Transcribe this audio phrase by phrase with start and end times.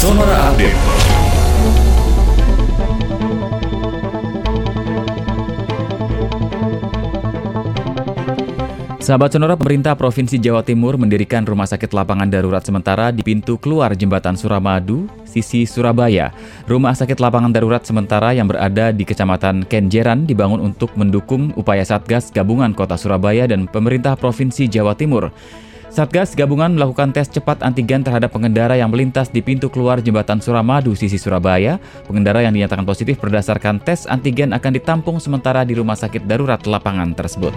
[0.00, 0.80] Sonora Update.
[9.04, 13.92] Sahabat Sonora, pemerintah Provinsi Jawa Timur mendirikan rumah sakit lapangan darurat sementara di pintu keluar
[13.92, 16.32] jembatan Suramadu, sisi Surabaya.
[16.64, 22.32] Rumah sakit lapangan darurat sementara yang berada di Kecamatan Kenjeran dibangun untuk mendukung upaya Satgas
[22.32, 25.28] Gabungan Kota Surabaya dan pemerintah Provinsi Jawa Timur.
[25.90, 30.94] Satgas gabungan melakukan tes cepat antigen terhadap pengendara yang melintas di pintu keluar jembatan Suramadu
[30.94, 31.82] sisi Surabaya.
[32.06, 37.10] Pengendara yang dinyatakan positif berdasarkan tes antigen akan ditampung sementara di rumah sakit darurat lapangan
[37.18, 37.50] tersebut.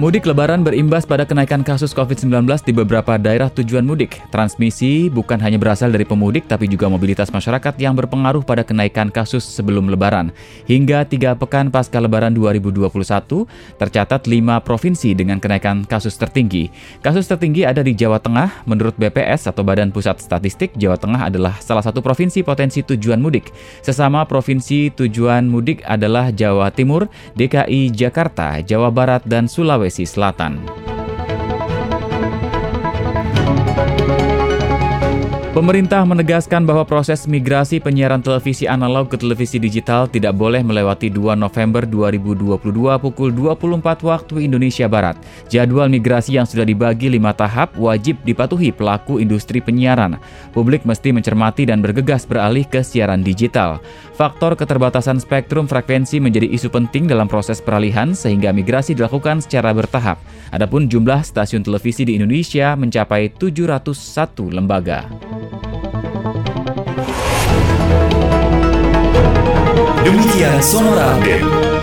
[0.00, 4.16] Mudik lebaran berimbas pada kenaikan kasus COVID-19 di beberapa daerah tujuan mudik.
[4.32, 9.44] Transmisi bukan hanya berasal dari pemudik, tapi juga mobilitas masyarakat yang berpengaruh pada kenaikan kasus
[9.44, 10.32] sebelum lebaran.
[10.64, 13.44] Hingga tiga pekan pasca lebaran 2021,
[13.76, 16.72] tercatat lima provinsi dengan kenaikan kasus tertinggi.
[17.04, 18.64] Kasus tertinggi ada di Jawa Tengah.
[18.64, 23.52] Menurut BPS atau Badan Pusat Statistik, Jawa Tengah adalah salah satu provinsi potensi tujuan mudik.
[23.84, 30.89] Sesama provinsi tujuan mudik adalah Jawa Timur, DKI Jakarta, Jawa Barat, dan Sulawesi Sulawesi Selatan.
[35.50, 41.34] Pemerintah menegaskan bahwa proses migrasi penyiaran televisi analog ke televisi digital tidak boleh melewati 2
[41.34, 42.70] November 2022
[43.02, 45.18] pukul 24 waktu Indonesia Barat.
[45.50, 50.22] Jadwal migrasi yang sudah dibagi lima tahap wajib dipatuhi pelaku industri penyiaran.
[50.54, 53.82] Publik mesti mencermati dan bergegas beralih ke siaran digital.
[54.14, 60.22] Faktor keterbatasan spektrum frekuensi menjadi isu penting dalam proses peralihan sehingga migrasi dilakukan secara bertahap.
[60.54, 65.10] Adapun jumlah stasiun televisi di Indonesia mencapai 701 lembaga.
[70.10, 71.79] Demikian Sonora Update.